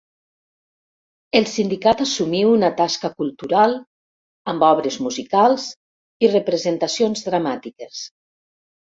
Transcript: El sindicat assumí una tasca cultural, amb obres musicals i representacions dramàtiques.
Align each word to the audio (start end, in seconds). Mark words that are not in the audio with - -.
El 1.39 1.43
sindicat 1.49 1.99
assumí 2.05 2.39
una 2.51 2.69
tasca 2.79 3.11
cultural, 3.19 3.75
amb 4.53 4.65
obres 4.69 4.97
musicals 5.09 5.67
i 6.25 6.31
representacions 6.37 7.23
dramàtiques. 7.27 8.01